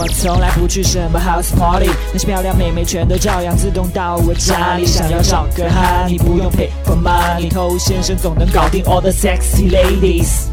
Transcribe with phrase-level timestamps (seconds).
[0.00, 4.86] 我从来不去什么 house party，那些漂亮妹妹全都照样自动到我家里。
[4.86, 10.44] 想要找个哈，你不用 pay for money，偷先生总能搞定 all the sexy ladies。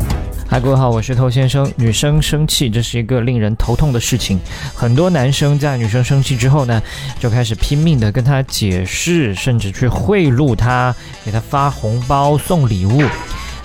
[0.48, 1.72] 嗨，各位好，我是头先生。
[1.76, 4.40] 女生生气，这是一个令人头痛的事情。
[4.74, 6.82] 很多男生在女生生气之后呢，
[7.20, 13.04] 就开始拼命的跟她解释，甚至去贿赂她，给她发红包、送礼物。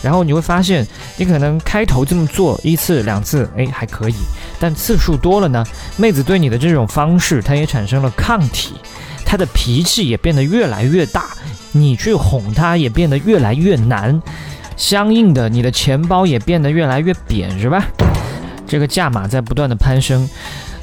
[0.02, 0.86] 然后你会发现，
[1.16, 4.14] 你可能开头这么做一次两次，哎，还可以。
[4.58, 5.64] 但次数多了呢，
[5.96, 8.74] 妹子对你的这种方式，她也产生了抗体，
[9.24, 11.26] 她的脾气也变得越来越大，
[11.72, 14.20] 你去哄她也变得越来越难。
[14.76, 17.84] 相应的，你的钱包也变得越来越扁，是吧？
[18.66, 20.26] 这个价码在不断的攀升，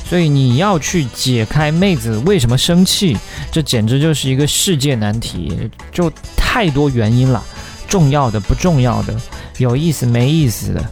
[0.08, 3.18] 所以你要去解开妹子为什么生气，
[3.52, 7.44] 这简直就是一个世界难题，就太多原因了，
[7.88, 9.16] 重要的、不重要的，
[9.58, 10.84] 有意思没意思的。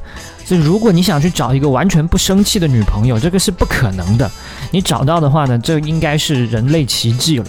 [0.46, 4.30] 所以，如果你想去找一个完全不生气的女朋友，这个是不可能的。
[4.72, 7.46] 你找到的话呢，这应该是人类奇迹了。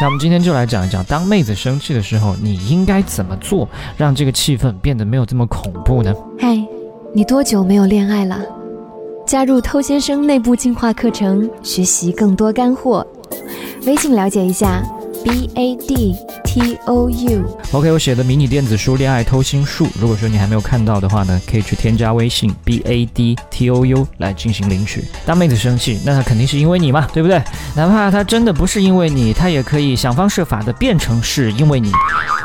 [0.00, 6.12] 那我们今天就来讲一讲，当妹子生气的时候，你应该怎么做，让这个气氛变得没有这么恐怖呢？
[6.38, 6.58] 嗨，
[7.14, 8.40] 你多久没有恋爱了？
[9.26, 13.06] 加入偷先生内部进化课程，学习更多干货。
[13.86, 14.82] 微信了解一下
[15.26, 17.58] ，b a d t o u。
[17.72, 25.04] OK，我写的迷你电子书《恋爱偷心术》，如果说你还没有看到的话呢，可以去添加微信 b a d t o u 来进行领取。
[25.26, 27.42] 大妹子生气，那她肯定是因为你嘛，对不对？
[27.74, 31.90] 哪怕她真的不是因为你，她也可以想方设法的变成是因为你，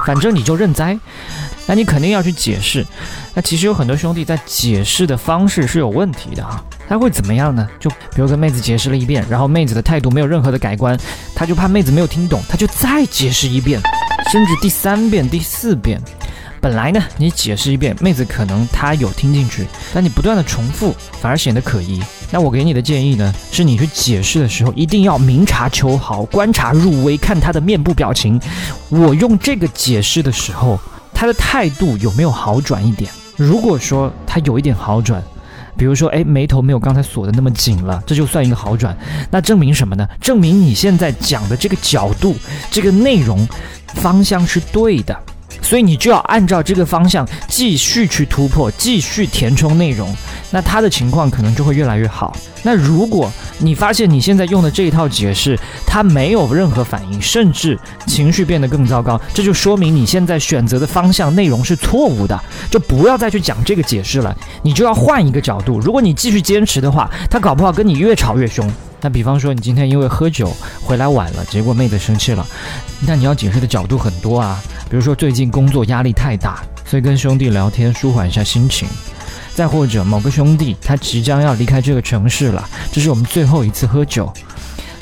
[0.04, 0.98] 反正你就认栽。
[1.66, 2.86] 那你肯定要去解释。
[3.34, 6.64] 那其实有很多兄弟在解释的方式是有问题的啊。
[6.88, 7.66] 他会怎么样呢？
[7.80, 11.00] 就比如跟妹子解释了一遍，然后妹子的态度没有任何的改观，
[11.34, 13.80] 他就怕妹子没有听懂，他就再解释一遍，
[14.30, 16.02] 甚至第三遍、第四遍。
[16.60, 22.04] 本来呢，你解释一遍，妹子可能她有听进去，但你不断的重复，反而显得可疑。
[22.30, 28.40] 那我给你的建议呢，是你去解释的时候，一定要明察秋毫，观察入微，看她的面部表情。
[28.90, 30.80] 我用这个解释的时候，
[31.22, 33.12] 他的态度有没有好转一点？
[33.38, 35.22] 如果说他有一点好转。
[35.78, 38.98] 比如说，哎，眉头没有刚才锁的那么紧了，这就算一个好转。
[39.30, 40.08] 那证明什么呢？
[40.20, 42.36] 证明你现在讲的这个角度、
[42.72, 43.48] 这个内容
[43.94, 45.16] 方向是对的。
[45.62, 50.12] 所以你就要按照这个方向继续去突破，继续填充内容，
[50.50, 52.36] 那他的情况可能就会越来越好。
[52.64, 53.32] 那如果
[53.62, 57.78] 你发现你现在用的这一套解释，他没有任何反应，甚至
[58.08, 62.38] 情绪变得更糟糕，这就说明你现在选择的方向内容是错误的，
[62.70, 65.80] 就不要再去讲这个解释了，你就要换一个角度。
[65.80, 68.70] 如果你继续坚持的话，他搞不好跟你越吵越凶。
[69.04, 72.46] 那比方说，你今天因为喝酒回来晚了，结果妹子生气了，
[73.08, 74.62] 那你要解释的角度很多啊。
[74.90, 78.88] 比如说最近工作压力太大，所以跟兄弟聊天舒缓一下心情。
[79.54, 84.32] 再或者某个兄弟他即将要离开这个城市了，这是我们最后一次喝酒。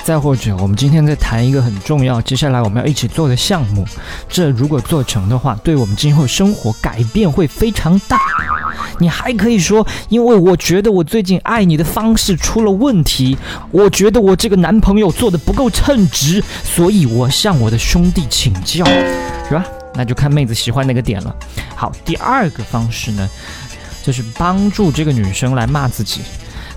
[0.02, 3.86] 再或者我们今天在谈一个很重要，接下来我们要一起做的项目，
[4.28, 8.18] 这如果做成的话，对我们今后生活改变会非常大。
[8.98, 13.36] 你还可以说，因为我觉得我最近爱你的方式出了问题，
[13.70, 18.84] 我觉得我这个男朋友做的不够称职，所以我向我的兄弟请教，
[19.46, 19.64] 是吧？
[19.94, 21.34] 那就看妹子喜欢哪个点了。
[21.76, 23.28] 好，第二个方式呢，
[24.02, 26.20] 就是帮助这个女生来骂自己，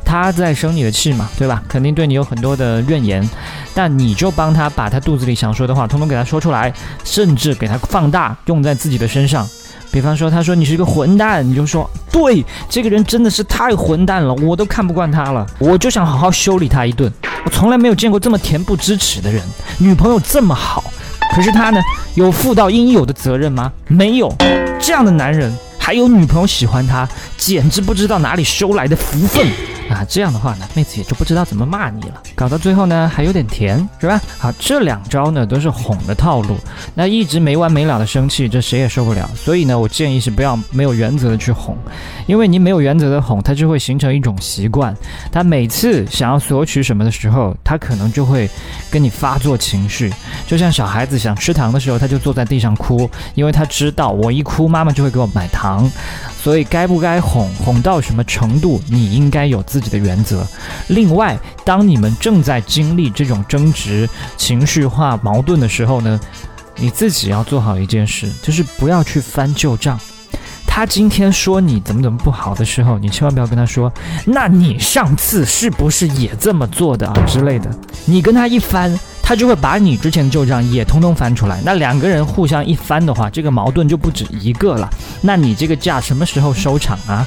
[0.05, 1.63] 她在生你的气嘛，对吧？
[1.67, 3.27] 肯定对你有很多的怨言，
[3.73, 6.73] 但你就帮她把她肚子里想说的话通通给她说出来，
[7.03, 9.47] 甚至给她放大，用在自己的身上。
[9.91, 17.11] 比方说，他说你是一个混蛋，你就说对，这个人真的是太混蛋了，我都看不惯他了，我就想好好修理他一顿。
[17.45, 19.39] 我从来没有见过这么恬不知耻的人，
[19.77, 20.83] 女朋友这么好，
[21.35, 21.79] 可是他呢，
[22.15, 23.71] 有负到应有的责任吗？
[23.87, 24.33] 没有，
[24.79, 27.05] 这样的男人还有女朋友喜欢他，
[27.37, 29.45] 简直不知道哪里收来的福分。
[29.89, 34.19] 啊，这样的话呢，妹子也就不知道怎么骂你了，搞到最后呢还有点甜，是吧？
[34.39, 36.57] 好，这两招呢都是哄的套路，
[36.95, 39.29] 那一直没完没了的生气，这谁也受不了。
[39.35, 41.77] 所以呢，我建议是不要没有原则的去哄，
[42.25, 44.95] 因为你没有原则的哄，他就会形成一种习惯。
[45.31, 48.49] 他每次想要索取什么的时候，他可能就会
[48.89, 50.11] 跟你发作情绪，
[50.47, 55.89] 就像小孩子想吃糖的时候，他就坐在地上哭，因为他知道我一哭，妈妈就会给我买糖。
[56.43, 60.45] 所以该不该哄，哄到什么程度，你应该有自己的原则。
[60.89, 66.19] 另外，当你们正在经历这种争执、情绪化矛盾的时候呢，
[66.75, 69.97] 你自己要做好一件事，就是不要去翻旧账。
[70.67, 73.89] 他今天说你怎么怎么不好的时候，你千万不要跟他说，
[74.25, 77.71] 那你上次是不是也这么做的啊之类的。
[78.03, 78.99] 你跟他一翻。
[79.25, 81.61] 他就会把你之前的旧账也通通翻出来。
[81.63, 84.89] 那两个人互相一翻的话，这个矛盾就不止一个了。
[85.21, 87.25] 那你这个架什么时候收场啊？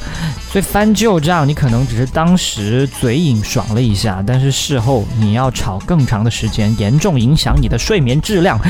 [0.52, 8.60] 所以翻旧账，你可能只是当时嘴瘾爽了一下，但是事后你要吵更长的时间，严重影响你的睡眠质量。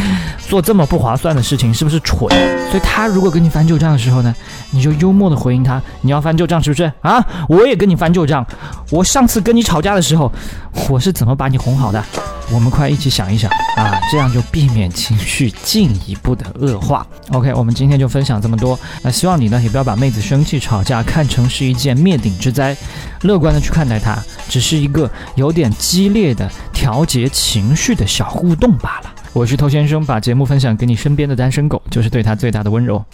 [0.48, 2.28] 做这么不划算的事情，是不是蠢？
[2.70, 4.32] 所以他如果跟你翻旧账的时候呢，
[4.70, 7.24] 你就幽默的回应他：“你要翻旧账是不是啊？
[7.48, 8.46] 我也跟你翻旧账。
[8.90, 10.30] 我上次跟你吵架的时候，
[10.88, 12.02] 我是怎么把你哄好的？
[12.52, 17.06] 我们快一起想一想啊，这样就避免情绪进一步的恶化。
[17.32, 18.78] OK，我们今天就分享这么多。
[19.02, 22.76] 那希望你呢，也不要把妹子生气吵架看成是一件灭顶之灾，
[23.22, 24.16] 乐观的去看待它，
[24.48, 29.12] 只是一个有点激烈的调节情绪的小互动罢了。
[29.32, 33.04] 我是头先生，把节目分享给你身边的单身狗，就是对他最大的温柔。